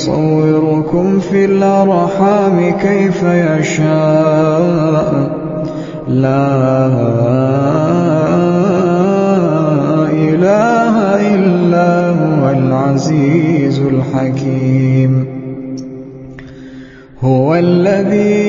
[0.00, 5.10] يصوركم في الأرحام كيف يشاء.
[6.08, 6.86] لا
[10.12, 10.94] إله
[11.34, 15.26] إلا هو العزيز الحكيم.
[17.22, 18.40] هو الذي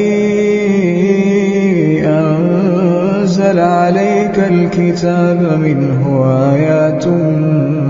[2.06, 7.08] أنزل عليك الكتاب منه آيات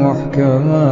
[0.02, 0.92] محكمات.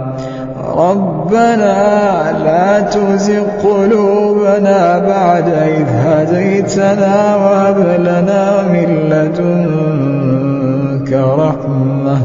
[0.77, 12.17] ربنا لا تزغ قلوبنا بعد إذ هديتنا وهب لنا من لدنك رحمة.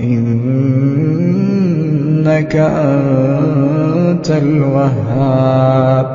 [0.00, 6.06] إنك أنت الوهاب.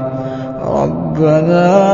[0.68, 1.94] ربنا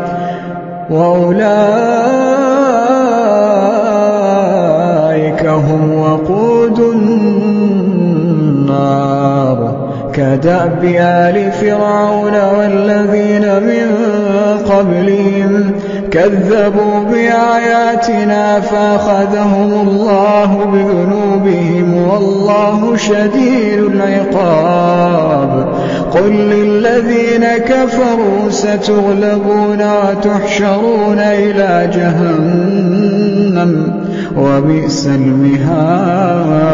[0.91, 1.41] وأولئك
[5.45, 7.41] هم وقود النار.
[10.13, 13.87] كدأب آل فرعون والذين من
[14.69, 15.71] قبلهم
[16.11, 25.60] كذبوا بآياتنا فأخذهم الله بذنوبهم والله شديد العقاب.
[26.11, 33.71] قل للذين كفروا ستغلبون وتحشرون إلى جهنم
[34.37, 36.71] وبئس المهاد.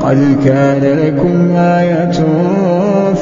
[0.00, 2.12] قد كان لكم آية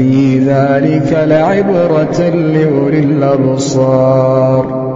[0.00, 4.86] إن في ذلك لعبرة لأولي الأبصار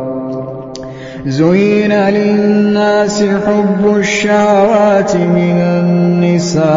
[1.27, 6.71] زين للناس حب الشهوات من النساء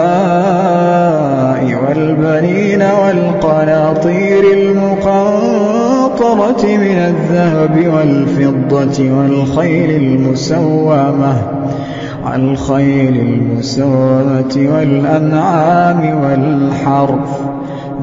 [1.87, 5.83] والبنين والقناطير المقنطرة
[6.63, 11.33] من الذهب والفضة والخيل المسومة
[12.25, 17.53] والخيل المسومة والأنعام والحرث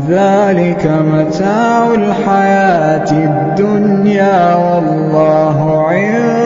[0.08, 6.39] ذلك متاع الحياة الدنيا والله عنده.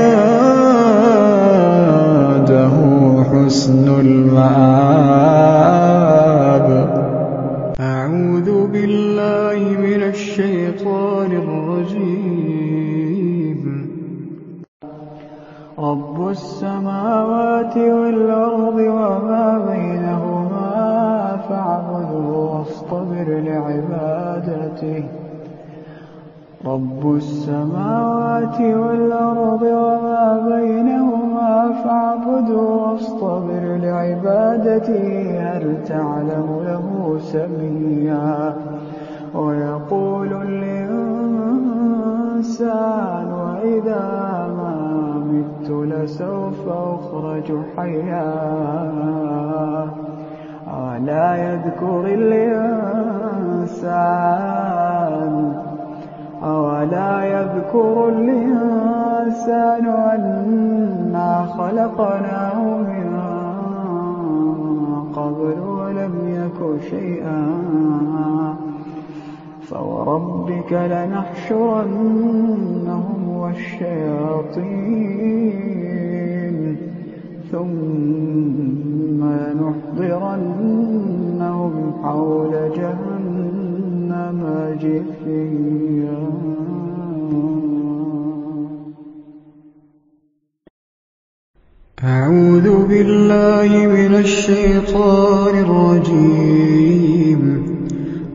[92.05, 97.43] أعوذ بالله من الشيطان الرجيم.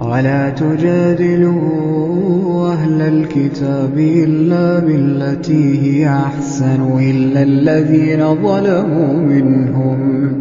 [0.02, 1.60] ولا تجادلوا
[2.72, 10.32] أهل الكتاب إلا بالتي هي أحسن إلا الذين ظلموا منهم.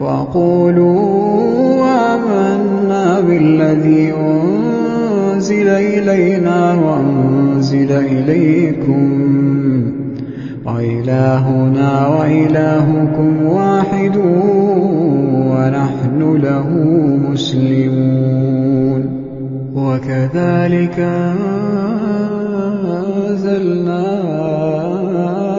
[0.00, 1.84] وقولوا
[2.14, 4.71] آمنا بالذي أنزل
[5.60, 9.22] إلينا وأنزل إليكم.
[10.66, 14.16] وإلهنا وإلهكم واحد
[15.46, 16.68] ونحن له
[17.30, 19.22] مسلمون.
[19.76, 20.98] وكذلك
[22.86, 24.04] أنزلنا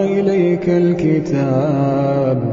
[0.04, 2.52] إليك الكتاب.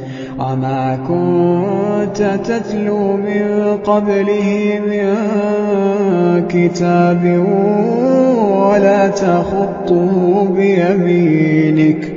[0.41, 5.15] وما كنت تتلو من قبله من
[6.49, 7.43] كتاب
[8.71, 12.13] ولا تخطه بيمينك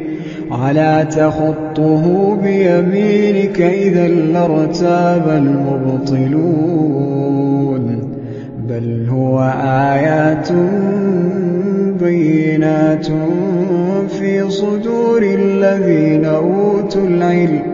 [0.50, 6.54] ولا تخطه بيمينك إذا لارتاب المبطلون
[8.68, 9.40] بل هو
[9.92, 10.48] آيات
[12.00, 13.06] بينات
[14.08, 17.73] في صدور الذين أوتوا العلم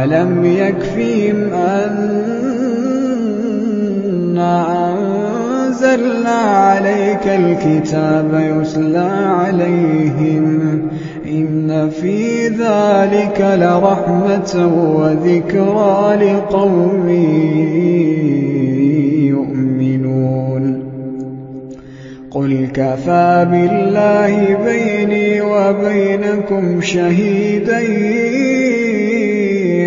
[0.00, 1.52] أولم يكفيهم
[4.32, 4.54] أنا
[5.66, 10.82] أنزلنا عليك الكتاب يتلى عليهم
[11.26, 14.52] إن في ذلك لرحمة
[14.96, 17.08] وذكرى لقوم
[19.28, 20.84] يؤمنون
[22.30, 27.80] قل كفى بالله بيني وبينكم شهيدا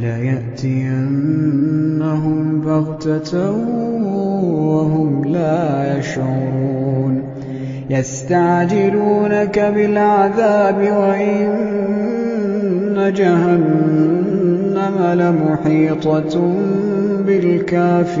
[0.00, 3.50] وليأتينهم بغتة
[4.40, 7.22] وهم لا يشعرون.
[7.90, 11.50] يستعجلونك بالعذاب وإن
[13.16, 16.54] جهنم لمحيطة
[17.26, 18.20] بالكافرين.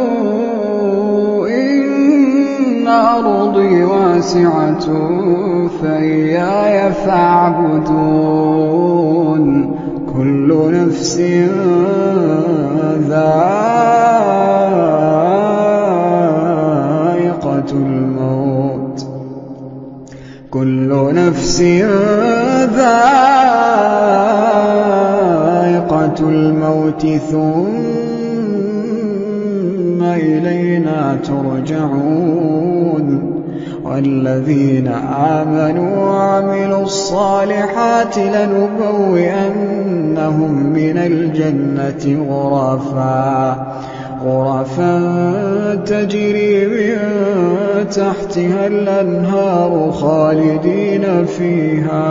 [2.91, 4.85] أرضي واسعة
[5.81, 8.51] فإياي فاعبدون
[10.17, 11.17] كل نفس
[17.21, 19.07] ذائقة الموت.
[20.51, 21.61] كل نفس
[22.75, 23.11] ذائقة
[26.19, 27.90] الموت ثم
[30.15, 33.31] إلينا ترجعون.
[33.85, 34.87] والذين
[35.17, 43.55] آمنوا وعملوا الصالحات لنبوئنهم من الجنة غرفا.
[44.25, 46.97] غرفا تجري من
[47.89, 52.01] تحتها الأنهار خالدين فيها.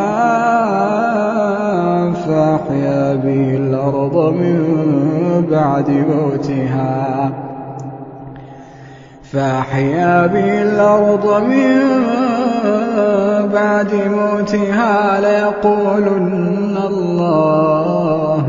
[3.15, 4.65] به الأرض من
[5.51, 7.31] بعد موتها.
[9.23, 11.77] فأحيا به الأرض من
[13.53, 18.43] بعد موتها ليقولن الله.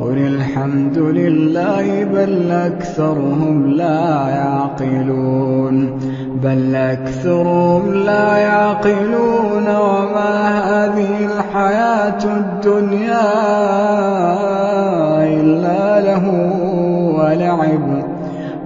[0.00, 6.00] قل الحمد لله بل أكثرهم لا يعقلون.
[6.42, 13.24] بل أكثرهم لا يعقلون وما هذه الحياة الدنيا
[15.40, 16.28] إلا له
[17.18, 18.04] ولعب.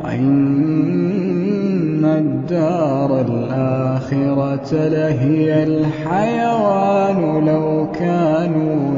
[0.04, 8.97] وإن الدار الآخرة لهي الحيوان لو كانوا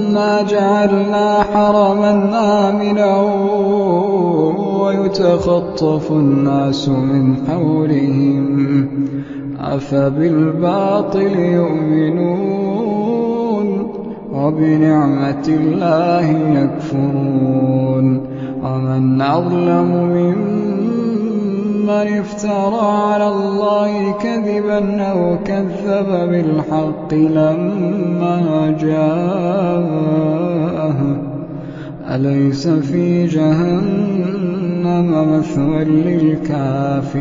[0.11, 2.11] أنا جعلنا حرما
[2.69, 3.21] آمنا
[4.81, 8.87] ويتخطف الناس من حولهم
[9.59, 12.51] أفبالباطل يؤمنون
[14.33, 16.27] وبنعمة الله
[16.59, 18.21] يكفرون
[18.63, 20.80] ومن أظلم ممن
[21.89, 30.41] افترى على الله كذبا أو كذب بالحق لما جاءه
[32.15, 35.07] أليس في جهنم
[35.37, 37.11] مثوى للكافرين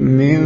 [0.00, 0.40] من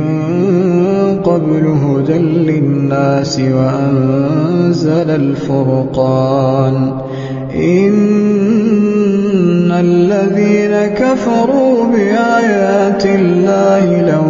[1.25, 6.93] قبل هدى للناس وأنزل الفرقان.
[7.55, 8.11] إن
[9.73, 14.30] الذين كفروا بآيات الله لهم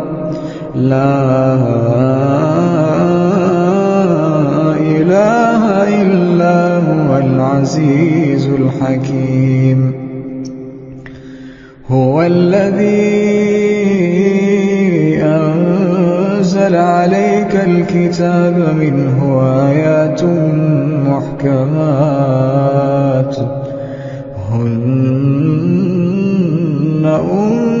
[0.75, 1.53] لا
[4.79, 5.63] إله
[6.01, 9.79] إلا هو العزيز الحكيم.
[11.89, 13.21] هو الذي
[15.23, 20.23] أنزل عليك الكتاب منه آيات
[21.07, 22.11] محكمات.
[24.51, 25.41] هن
[27.05, 27.80] أم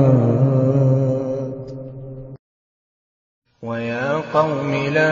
[4.33, 5.11] قوم لا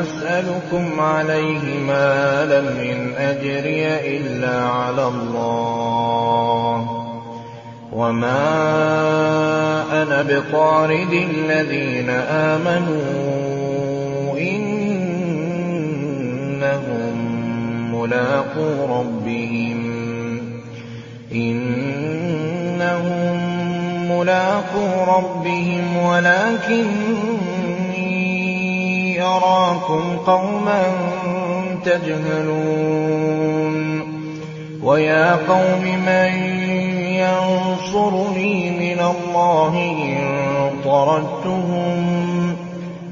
[0.00, 7.02] أسألكم عليه مالا من أجري إلا على الله.
[7.92, 8.42] وما
[10.02, 13.06] أنا بطارد الذين آمنوا
[14.38, 14.76] إنهم
[17.94, 19.80] ملاقو ربهم.
[21.32, 21.86] إنهم
[24.16, 26.86] ملاقو ربهم ولكني
[29.22, 30.82] أراكم قوما
[31.84, 33.36] تجهلون.
[34.82, 36.32] ويا قوم من
[37.12, 40.18] ينصرني من الله إن
[40.84, 42.16] طردتهم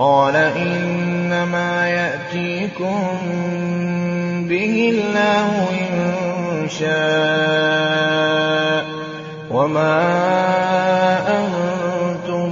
[0.00, 3.00] قَالَ إِنَّمَا يَأْتِيكُم
[4.48, 6.14] بِهِ اللَّهُ إِن
[6.68, 8.00] شَاءَ
[9.50, 10.00] وَمَا
[11.38, 12.48] أَنتُم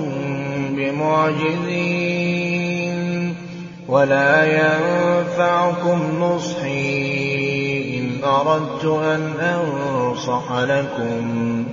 [0.77, 2.05] بِمُعْجِزِينَ
[3.89, 7.09] وَلَا يَنفَعُكُمْ نُصْحِي
[7.99, 11.65] إِنْ أَرَدتُّ أَنْ أَنصَحَ لَكُمْ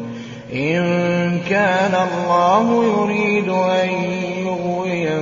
[0.53, 0.79] إِن
[1.49, 4.34] كَانَ اللَّهُ يُرِيدُ أَن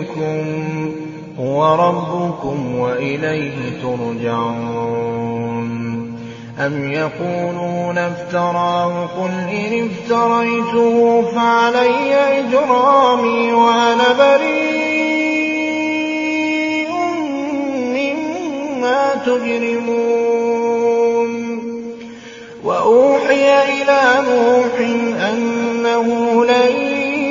[0.03, 0.91] يُغْوِيَكُمْ
[1.39, 5.63] هُوَ رَبُّكُمْ وَإِلَيْهِ تُرْجَعُونَ.
[6.59, 14.83] أَمْ يَقُولُونَ افْتَرَاهُ ۖ قُلْ إِنِ افْتَرَيْتُهُ فَعَلَيَّ إِجْرَامِي وَأَنَا بَرِيءٌ
[17.97, 20.03] مِّمَّا تُجْرِمُونَ.
[22.63, 23.45] وَأُوحِيَ
[23.81, 24.75] إِلَىٰ نُوحٍ
[25.29, 26.07] أَنَّهُ
[26.45, 26.71] لَن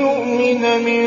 [0.01, 1.07] يُؤْمِنَ مِن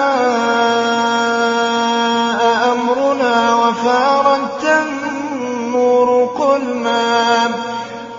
[2.74, 6.10] أَمْرُنَا وَفَارَتِ النُّورُ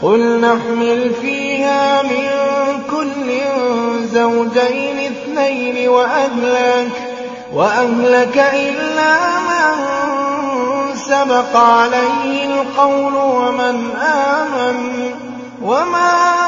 [0.02, 2.28] قُلْ نَحْمِلْ فِيهَا مِن
[2.90, 3.28] كُلٍّ
[4.12, 5.88] زَوْجَيْنِ اثْنَيْنِ
[7.54, 9.14] وَأَهْلَكَ إِلَّا
[9.48, 9.72] مَن
[10.96, 15.14] سَبَقَ عَلَيْهِ الْقَوْلُ وَمَنْ آمَنَ
[15.62, 16.47] وَمَا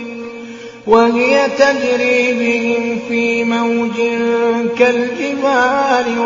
[0.87, 3.97] وَهِيَ تَجْرِي بِهِمْ فِي مَوْجٍ
[4.79, 6.19] كَالْجِبَالِ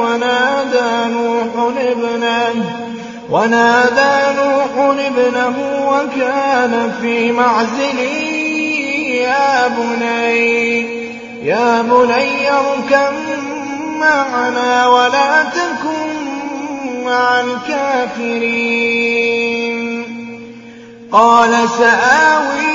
[3.30, 5.56] وَنَادَىٰ نُوحٌ ابْنَهُ
[5.92, 8.00] وَكَانَ فِي مَعْزِلٍ.
[11.44, 13.14] يَا بُنَيَّ ارْكَب
[14.00, 16.10] مَّعَنَا وَلَا تَكُن
[17.06, 18.76] مَّعَ الْكَافِرِينَ.
[21.12, 22.75] قَالَ سَآوِي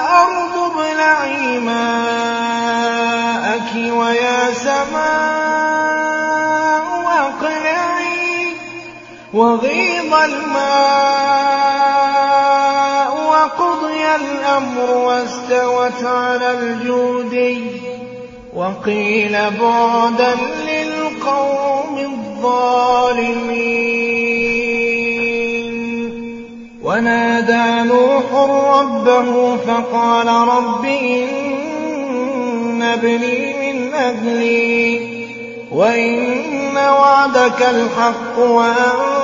[9.33, 10.71] وغيض الماء
[13.31, 17.61] وقضي الأمر واستوت على الجودي
[18.55, 20.35] وقيل بعدا
[20.67, 22.91] للقوم الظالمين.
[26.83, 28.33] ونادى نوح
[28.79, 35.11] ربه فقال رب إن ابني من أهلي.
[35.71, 39.20] وإن وعدك الحق وأنت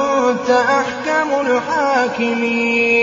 [0.49, 2.97] أحكم الحاكمين.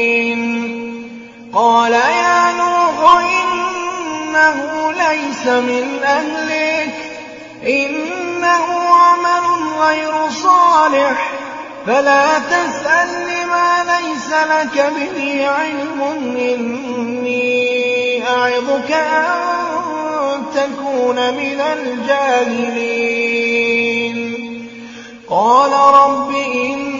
[1.54, 6.94] قال يا نوح إنه ليس من أهلك
[7.66, 9.44] إنه عمل
[9.80, 11.30] غير صالح
[11.86, 16.02] فلا تسأل ما ليس لك به علم
[16.38, 23.14] إني أعظك أن تكون من الجاهلين.
[25.30, 26.93] قال رب إني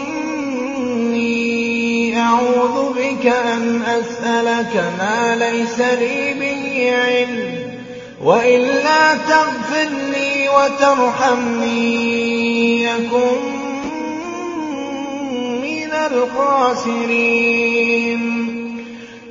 [2.25, 7.55] أعوذ بك أن أسألك ما ليس لي به علم
[8.23, 11.73] وإلا تغفر لي وترحمني
[12.83, 13.41] يكن
[15.61, 17.35] من الخاسرين.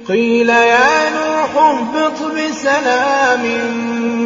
[0.09, 3.43] قيل يا نوح اهبط بسلام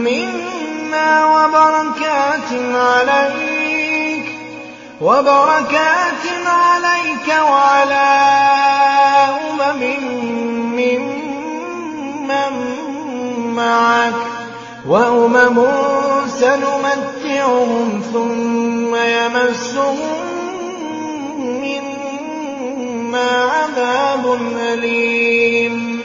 [0.05, 3.48] منا وبركات عليك.
[5.01, 8.09] وبركات عليك وعلى
[9.51, 9.83] أمم
[10.77, 12.55] ممن
[13.55, 14.15] معك
[14.89, 15.67] وأمم
[16.29, 19.99] سنمتعهم ثم يمسهم
[21.63, 25.99] منا عذاب أليم.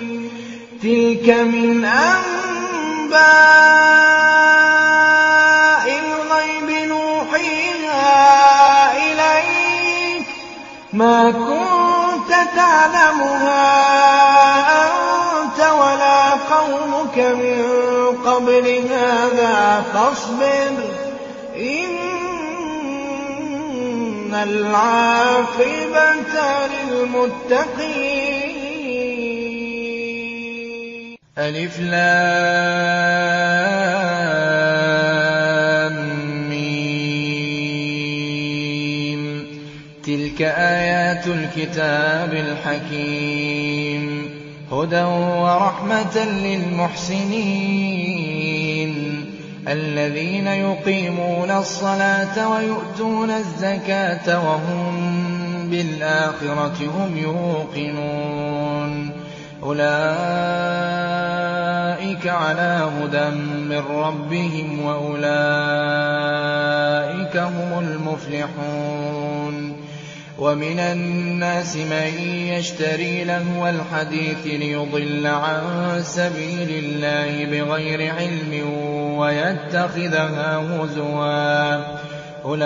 [0.84, 2.24] تلك من أنباء
[18.34, 20.74] قبل هذا فاصبر
[21.56, 21.94] إن
[24.34, 26.26] العاقبة
[26.90, 27.98] للمتقين.
[31.38, 31.80] ألف
[36.50, 36.84] ميم.
[40.06, 43.53] تلك آيات الكتاب الحكيم.
[44.84, 47.34] هدى ورحمة للمحسنين.
[49.68, 55.14] الذين يقيمون الصلاة ويؤتون الزكاة وهم
[55.70, 59.12] بالآخرة هم يوقنون.
[59.64, 59.84] أولئك
[62.28, 63.30] على هدى
[63.70, 65.28] من ربهم وأولئك
[67.38, 69.23] هم المفلحون.
[70.38, 72.12] ومن الناس من
[72.48, 75.62] يشتري لهو الحديث ليضل عن
[76.04, 78.70] سبيل الله بغير علم
[79.18, 81.84] ويتخذها هزوا.
[82.46, 82.64] أولئك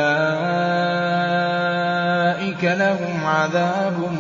[2.63, 4.12] لهم عذاب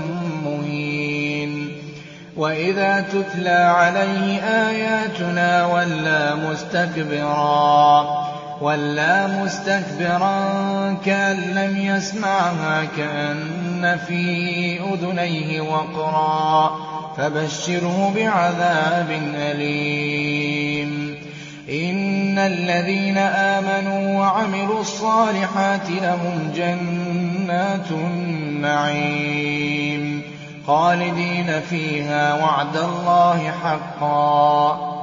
[0.45, 1.71] مهين.
[2.37, 8.26] وإذا تتلى عليه آياتنا ولى مستكبرا.
[8.61, 10.37] وَلَّىٰ مُسْتَكْبِرًا
[11.05, 16.77] كَأَن لَّمْ يَسْمَعْهَا كَأَنَّ فِي أُذُنَيْهِ وَقْرًا
[17.17, 21.15] فَبَشِّرْهُ بِعَذَابٍ أَلِيمٍ
[21.69, 29.41] إِنَّ الَّذِينَ آمَنُوا وَعَمِلُوا الصَّالِحَاتِ لَهُمْ جَنَّاتُ النَّعِيمِ
[30.67, 34.96] خَالِدِينَ فِيهَا ۖ وَعْدَ اللَّهِ حَقًّا ۚ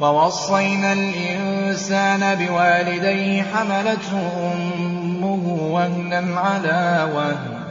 [0.00, 7.62] ووصينا الإنسان بوالديه حملته أمه وهنا على وهن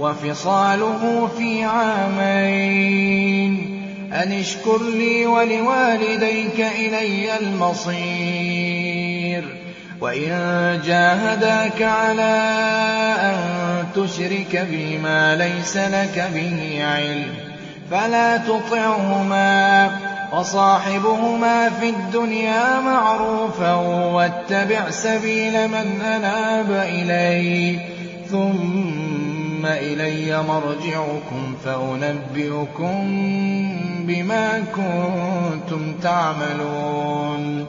[0.00, 3.76] وفصاله في عامين.
[4.12, 9.44] أن اشكر لي ولوالديك إلي المصير.
[10.00, 12.52] وإن جاهداك على
[13.20, 13.36] أن
[13.96, 17.34] تشرك بي ما ليس لك به علم.
[17.90, 20.09] فلا تطعهما.
[20.32, 23.74] وصاحبهما في الدنيا معروفا
[24.14, 27.78] واتبع سبيل من أناب إلي
[28.30, 33.08] ثم إلي مرجعكم فأنبئكم
[34.06, 37.66] بما كنتم تعملون.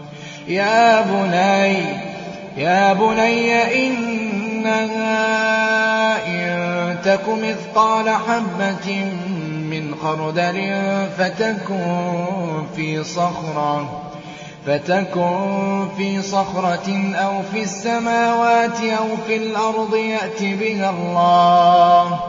[0.47, 1.75] يا بني
[2.57, 5.07] يا بني إنها
[6.27, 9.11] إن تك مثقال حبة
[9.81, 10.81] من خردل
[11.17, 14.01] فتكن في صخرة
[14.65, 22.19] فتكن في صخرة أو في السماوات أو في الأرض يأت بها الله.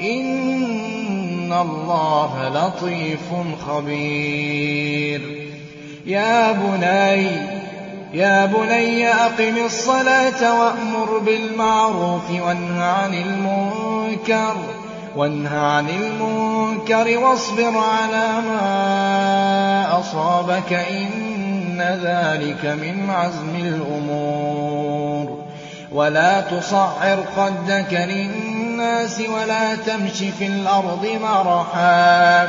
[0.00, 3.28] إن الله لطيف
[3.68, 5.20] خبير.
[6.06, 7.26] يا بني
[8.14, 14.56] يا بني أقم الصلاة وأمر بالمعروف وانه عن المنكر.
[15.16, 25.38] وانه عن المنكر واصبر على ما أصابك إن ذلك من عزم الأمور.
[25.92, 32.42] ولا تصعر خدك للناس ولا تمش في الأرض مرحا.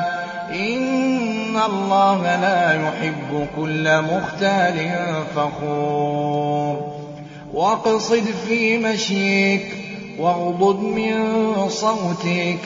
[0.49, 4.91] إن الله لا يحب كل مختال
[5.35, 6.91] فخور.
[7.53, 9.80] واقصد في مشيك
[10.19, 12.59] واغضض من صوتك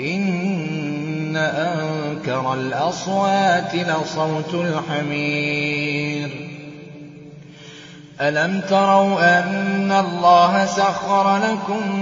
[0.00, 6.48] إن أنكر الأصوات لصوت الحمير.
[8.20, 12.00] ألم تروا أن الله سخر لكم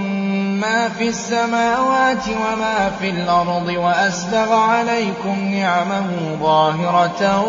[0.59, 6.07] ما في السماوات وما في الأرض وأسبغ عليكم نعمه
[6.41, 7.45] ظاهرة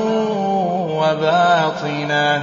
[0.90, 2.42] وباطنة.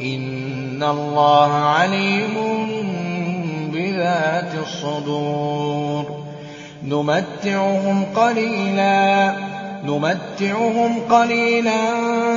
[0.00, 2.34] إن الله عليم
[3.72, 6.04] بذات الصدور
[6.84, 9.34] نمتعهم قليلا
[9.84, 11.78] نمتعهم قليلا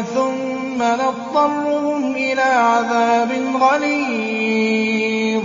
[0.01, 3.29] ثم نضطرهم إلى عذاب
[3.61, 5.43] غليظ.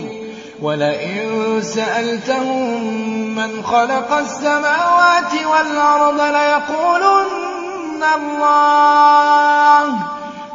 [0.62, 1.18] ولئن
[1.62, 2.84] سألتهم
[3.34, 9.94] من خلق السماوات والأرض ليقولن الله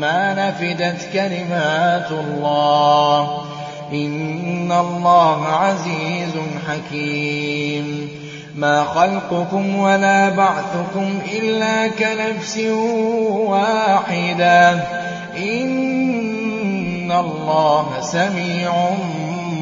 [0.00, 3.42] ما نفدت كلمات الله.
[3.92, 6.32] إِنَّ اللَّهَ عَزِيزٌ
[6.68, 8.08] حَكِيمٌ.
[8.56, 12.58] مَا خَلْقُكُمْ وَلَا بَعْثُكُمْ إِلَّا كَنَفْسٍ
[13.48, 14.80] وَاحِدَةٍ ۗ.
[15.36, 18.90] إِنَّ اللَّهَ سَمِيعٌ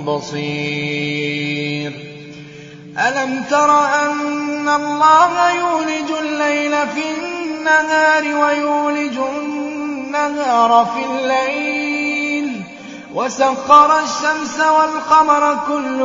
[0.07, 1.93] بَصِيرٌ.
[3.09, 9.58] أَلَمْ تَرَ أَنَّ اللَّهَ يُولِجُ اللَّيْلَ فِي النَّهَارِ وَيُولِجُ النَّهَارَ
[10.85, 12.63] فِي اللَّيْلِ
[13.15, 16.01] وَسَخَّرَ الشَّمْسَ وَالْقَمَرَ كُلٌّ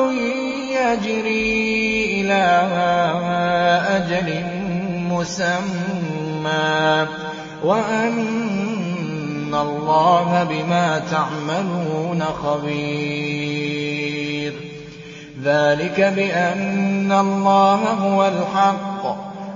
[0.71, 2.45] يَجْرِي إِلَىٰ
[3.95, 4.43] أَجَلٍ
[5.11, 7.07] مُّسَمًّى
[7.63, 13.73] وَأَنَّ اللَّهَ بِمَا تَعْمَلُونَ خَبِيرٌ.
[15.43, 18.92] ذَٰلِكَ بِأَنَّ اللَّهَ هُوَ الْحَقُّ.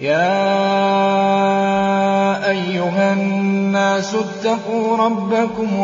[0.00, 0.40] يَا
[2.50, 5.76] أَيُّهَا النَّاسُ اتَّقُوا رَبَّكُمْ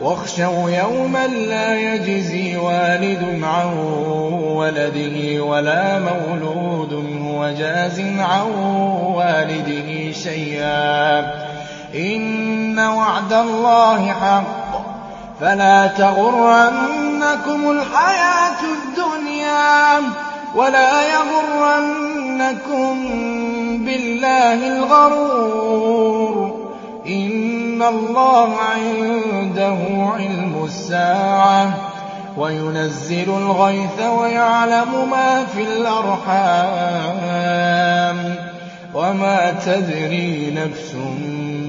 [0.00, 3.66] وَاخْشَوْا يَوْمًا لَّا يَجْزِي وَالِدٌ عَن
[4.58, 8.46] وَلَدِهِ وَلَا مَوْلُودٌ هُوَ جَازٍ عَن
[9.14, 11.26] وَالِدِهِ شَيْئًا ۚ.
[11.94, 14.80] إِنَّ وَعْدَ اللَّهِ حَقٌّ ۖ.
[15.40, 20.25] فَلَا تَغُرَّنَّكُمُ الْحَيَاةُ الدُّنْيَا.
[20.56, 22.94] وَلَا يَغُرَّنَّكُم
[23.84, 26.36] بِاللَّهِ الْغَرُورُ.
[27.06, 29.78] إِنَّ اللَّهَ عِندَهُ
[30.16, 31.68] عِلْمُ السَّاعَةِ
[32.36, 36.74] وَيُنَزِّلُ الْغَيْثَ وَيَعْلَمُ مَا فِي الْأَرْحَامِ
[38.34, 38.38] ۖ.
[38.96, 40.94] وَمَا تَدْرِي نَفْسٌ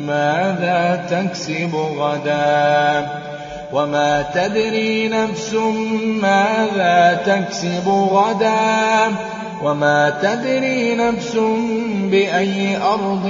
[0.08, 3.06] مَّاذَا تَكْسِبُ غَدًا ۖ.
[3.74, 5.54] وَمَا تَدْرِي نَفْسٌ
[6.24, 9.14] مَّاذَا تَكْسِبُ غَدًا ۖ
[9.64, 11.36] وَمَا تَدْرِي نَفْسٌ
[12.12, 13.26] بِأَيِّ أَرْضٍ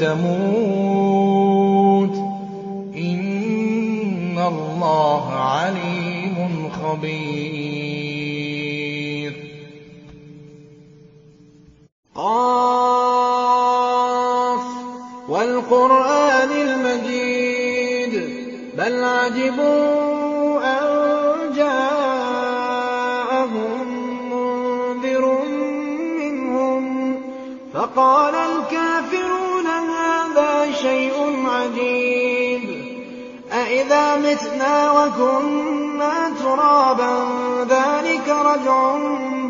[0.00, 1.30] تَمُوتُ
[2.16, 2.18] ۚ
[2.96, 7.72] إِنَّ اللَّهَ عَلِيمٌ خَبِيرٌ
[12.16, 12.18] ق
[15.28, 17.21] وَالْقُرْآنِ الْمَجِيدِ
[18.78, 20.82] بَلْ عَجِبُوا أَن
[21.56, 22.92] جَاءَهُم
[24.32, 25.24] مُّنذِرٌ
[26.20, 26.82] مِّنْهُمْ
[27.74, 31.12] فَقَالَ الْكَافِرُونَ هَٰذَا شَيْءٌ
[31.46, 32.64] عَجِيبٌ
[33.52, 37.14] أَإِذَا مِتْنَا وَكُنَّا تُرَابًا
[37.68, 38.96] ذَٰلِكَ رَجْعٌ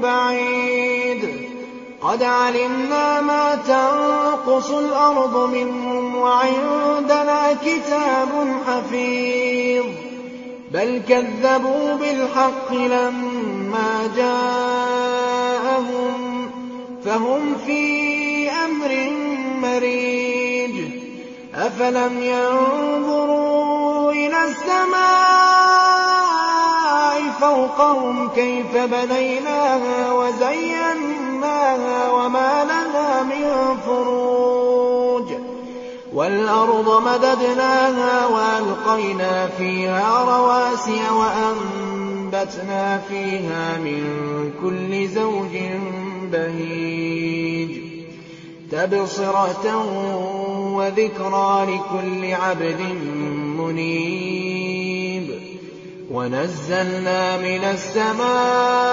[0.03, 1.23] بَعِيدٌ
[2.03, 5.92] قَدْ عَلِمْنَا مَا تَنقُصُ الْأَرْضُ مِنْهُمْ
[6.23, 8.29] وَعِندَنَا كِتَابٌ
[8.67, 9.85] حَفِيظٌ.
[10.71, 16.15] بَلْ كَذَّبُوا بِالْحَقِّ لَمَّا جَاءَهُمْ
[17.05, 19.11] فَهُمْ فِي أَمْرٍ
[19.63, 20.75] مَّرِيجٍ.
[21.55, 25.43] أَفَلَمْ يَنظُرُوا إِلَى السَّمَاءِ
[27.41, 30.72] فَوْقَهُمْ كَيْفَ بَنَيْنَاهَا وَزَيَّنَّاهَا
[36.15, 44.03] وَالْأَرْضَ مَدَدْنَاهَا وَأَلْقَيْنَا فِيهَا رَوَاسِيَ وَأَنبَتْنَا فِيهَا مِن
[44.63, 45.55] كُلِّ زَوْجٍ
[46.33, 47.81] بَهِيجٍ.
[48.73, 49.77] تَبْصِرَةً
[50.77, 52.81] وَذِكْرَىٰ لِكُلِّ عَبْدٍ
[53.57, 55.41] مُّنِيبٍ.
[56.11, 58.92] وَنَزَّلْنَا مِنَ السَّمَاءِ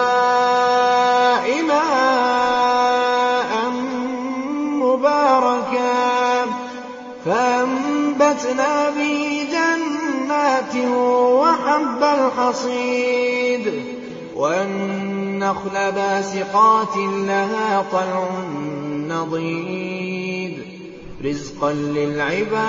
[12.50, 13.74] الْحَصِيدِ
[14.36, 18.48] وَالنَّخْلَ بَاسِقَاتٍ لَّهَا طَلْعٌ
[18.90, 20.58] نَّضِيدٌ.
[21.26, 22.60] رِّزْقًا لِّلْعِبَادِ.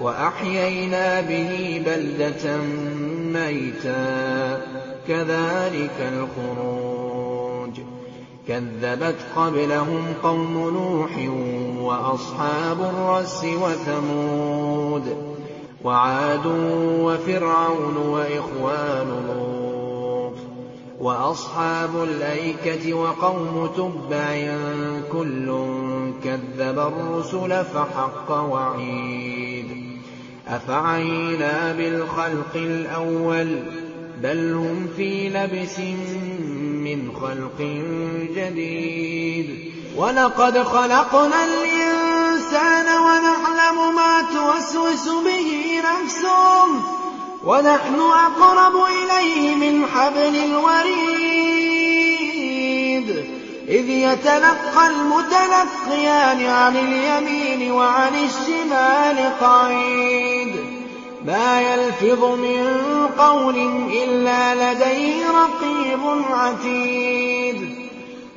[0.00, 2.56] وأحيينا به بلدة
[3.40, 4.60] ميتا.
[5.08, 7.80] كذلك الخروج.
[8.48, 11.10] كذبت قبلهم قوم نوح
[11.80, 15.35] وأصحاب الرس وثمود.
[15.86, 16.46] وعاد
[17.00, 20.32] وفرعون وإخوان لوط
[21.00, 24.56] وأصحاب الأيكة وقوم تبع
[25.12, 25.46] كل
[26.24, 29.66] كذب الرسل فحق وعيد
[30.48, 33.62] أفعينا بالخلق الأول
[34.22, 35.78] بل هم في لبس
[36.84, 37.60] من خلق
[38.36, 42.15] جديد ولقد خلقنا الإنسان
[42.52, 46.66] ونعلم ما توسوس به نفسه.
[47.44, 51.66] ونحن أقرب إليه من حبل الوريد.
[53.68, 60.56] إذ يتلقى المتلقيان عن اليمين وعن الشمال قعيد.
[61.26, 62.80] ما يلفظ من
[63.18, 63.56] قول
[63.92, 67.74] إلا لديه رقيب عتيد.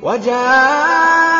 [0.02, 1.39] وجاءت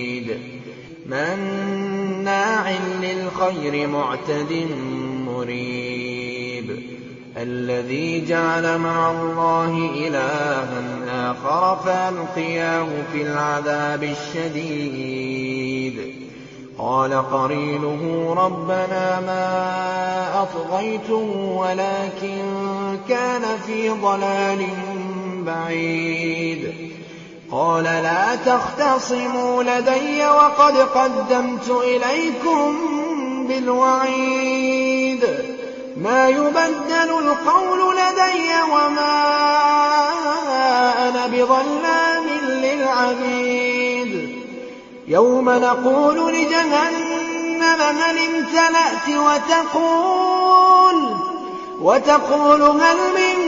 [1.05, 2.71] مَّنَّاعٍ
[3.01, 4.67] لِّلْخَيْرِ مُعْتَدٍ
[5.27, 6.79] مُّرِيبٍ.
[7.37, 16.15] الَّذِي جَعَلَ مَعَ اللَّهِ إِلَٰهًا آخَرَ فَأَلْقِيَاهُ فِي الْعَذَابِ الشَّدِيدِ.
[16.77, 22.41] قَالَ قَرِينُهُ رَبَّنَا مَا أَطْغَيْتُهُ وَلَٰكِن
[23.09, 24.65] كَانَ فِي ضَلَالٍ
[25.45, 26.91] بَعِيدٍ.
[27.51, 32.77] قال لا تختصموا لدي وقد قدمت إليكم
[33.47, 35.23] بالوعيد.
[35.97, 39.23] ما يبدل القول لدي وما
[41.09, 44.41] أنا بظلام للعبيد.
[45.07, 50.41] يوم نقول لجهنم هل امتلأت وتقول
[51.81, 53.40] وتقول هل من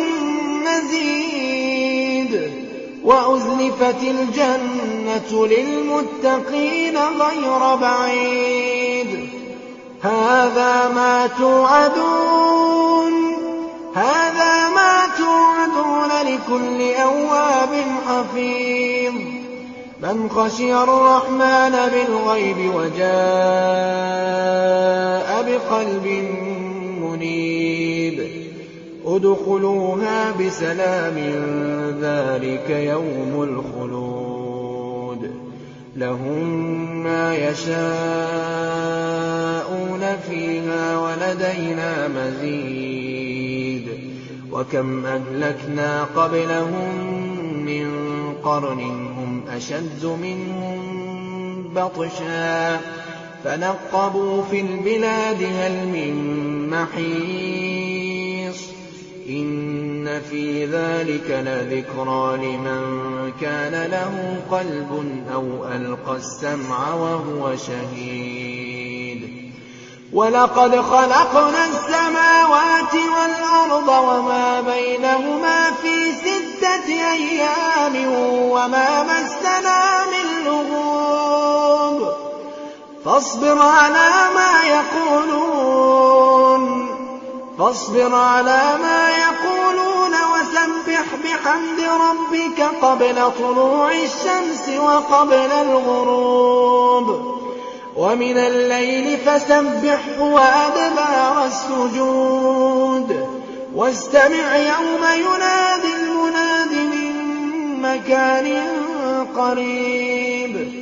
[3.03, 9.29] وأزلفت الجنة للمتقين غير بعيد.
[10.01, 13.13] هذا ما توعدون
[13.95, 19.13] هذا ما توعدون لكل أواب حفيظ.
[20.03, 23.03] من خشي الرحمن بالغيب وجاء
[25.47, 26.05] بقلب
[29.05, 31.17] ادخلوها بسلام
[32.01, 35.31] ذلك يوم الخلود.
[35.95, 37.77] لهم ما يشاءون
[40.29, 43.87] فيها ولدينا مزيد.
[44.51, 47.15] وكم أهلكنا قبلهم
[47.65, 47.87] من
[48.43, 48.79] قرن
[49.17, 50.79] هم أشد منهم
[51.75, 52.79] بطشا.
[53.43, 56.15] فنقبوا في البلاد هل من
[56.69, 58.02] محيص
[59.29, 62.81] إِنَّ فِي ذَٰلِكَ لَذِكْرَىٰ لِمَن
[63.41, 69.43] كَانَ لَهُ قَلْبٌ أَوْ أَلْقَى السَّمْعَ وَهُوَ شَهِيدٌ
[70.13, 77.95] وَلَقَدْ خَلَقْنَا السَّمَاوَاتِ وَالْأَرْضَ وَمَا بَيْنَهُمَا فِي سِتَّةِ أَيَّامٍ
[78.51, 82.13] وَمَا مَسَّنَا مِن لُّغُوبٍ
[83.05, 85.73] فَاصْبِرْ عَلَىٰ مَا يَقُولُونَ
[87.57, 89.02] فاصبر على ما
[91.93, 97.33] ربك قبل طلوع الشمس وقبل الغروب.
[97.97, 103.27] ومن الليل فسبحه وأدبار السجود.
[103.75, 107.13] واستمع يوم ينادي المناد من
[107.81, 108.63] مكان
[109.37, 110.73] قريب.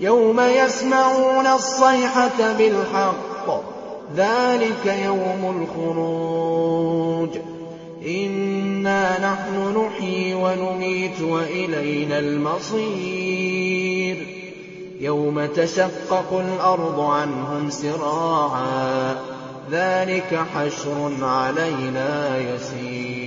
[0.00, 3.62] يوم يسمعون الصيحة بالحق.
[4.16, 7.57] ذلك يوم الخروج.
[8.06, 13.36] إنا نحن نحيي وَنُمِيتُ وَإِلَيْنَا الْمَصِيرُ
[15.00, 19.18] يَوْمَ تَشَقَّقُ الْأَرْضُ عَنْهُمْ سِرَاعًا ۚ
[19.70, 23.17] ذَٰلِكَ حَشْرٌ عَلَيْنَا يَسِيرٌ